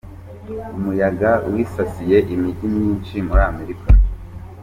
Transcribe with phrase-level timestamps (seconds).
[0.77, 3.89] Umuyaga wisasiye imijyi myinshi muramerica